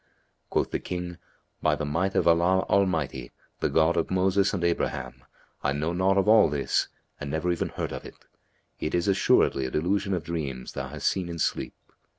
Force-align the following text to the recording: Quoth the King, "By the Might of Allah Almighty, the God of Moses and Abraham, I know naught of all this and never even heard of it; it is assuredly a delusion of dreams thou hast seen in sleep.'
Quoth 0.49 0.71
the 0.71 0.79
King, 0.79 1.19
"By 1.61 1.75
the 1.75 1.85
Might 1.85 2.15
of 2.15 2.27
Allah 2.27 2.61
Almighty, 2.67 3.31
the 3.59 3.69
God 3.69 3.95
of 3.97 4.09
Moses 4.09 4.51
and 4.51 4.63
Abraham, 4.63 5.23
I 5.63 5.73
know 5.73 5.93
naught 5.93 6.17
of 6.17 6.27
all 6.27 6.49
this 6.49 6.87
and 7.19 7.29
never 7.29 7.51
even 7.51 7.69
heard 7.69 7.91
of 7.91 8.03
it; 8.03 8.15
it 8.79 8.95
is 8.95 9.07
assuredly 9.07 9.67
a 9.67 9.69
delusion 9.69 10.15
of 10.15 10.23
dreams 10.23 10.71
thou 10.71 10.87
hast 10.87 11.07
seen 11.07 11.29
in 11.29 11.37
sleep.' 11.37 11.75